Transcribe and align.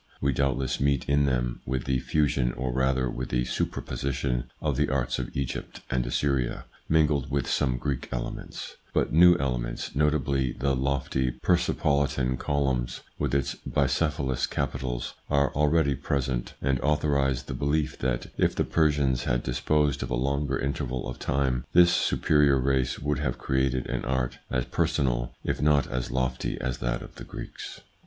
We 0.19 0.33
doubtless 0.33 0.79
meet 0.79 1.07
in 1.07 1.25
them 1.25 1.61
with 1.63 1.83
the 1.83 1.99
fusion, 1.99 2.53
or 2.53 2.73
rather 2.73 3.07
with 3.07 3.29
the 3.29 3.45
superposition, 3.45 4.49
of 4.59 4.75
the 4.75 4.89
arts 4.89 5.19
of 5.19 5.29
Egypt 5.37 5.81
and 5.91 6.03
Assyria, 6.07 6.65
mingled 6.89 7.29
with 7.29 7.47
some 7.47 7.77
Greek 7.77 8.09
elements; 8.11 8.77
but 8.95 9.13
new 9.13 9.35
elements, 9.37 9.95
notably 9.95 10.53
the 10.53 10.75
lofty 10.75 11.29
Persepolitan 11.29 12.37
column 12.37 12.87
with 13.19 13.35
its 13.35 13.53
bicephalous 13.69 14.49
capitals, 14.49 15.13
are 15.29 15.53
already 15.53 15.93
present, 15.93 16.55
and 16.63 16.79
authorise 16.81 17.43
the 17.43 17.53
belief 17.53 17.99
that 17.99 18.25
if 18.39 18.55
the 18.55 18.65
Persians 18.65 19.25
had 19.25 19.43
disposed 19.43 20.01
of 20.01 20.09
a 20.09 20.15
longer 20.15 20.57
interval 20.57 21.07
of 21.07 21.19
time, 21.19 21.63
this 21.73 21.93
superior 21.93 22.57
race 22.57 22.97
would 22.97 23.19
have 23.19 23.37
created 23.37 23.85
an 23.85 24.03
art 24.05 24.39
as 24.49 24.65
personal, 24.65 25.31
if 25.43 25.61
not 25.61 25.85
as 25.85 26.09
lofty, 26.09 26.59
as 26.59 26.79
that 26.79 27.03
of 27.03 27.13
the 27.17 27.23
Greeks. 27.23 27.81